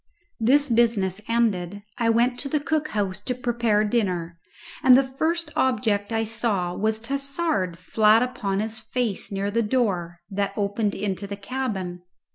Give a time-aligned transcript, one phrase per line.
[0.39, 4.39] This business ended, I went to the cook house to prepare dinner,
[4.81, 10.17] and the first object I saw was Tassard flat upon his face near the door
[10.31, 12.01] that opened into the cabin.